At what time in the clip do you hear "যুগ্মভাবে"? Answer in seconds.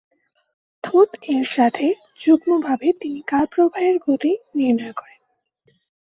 2.19-2.87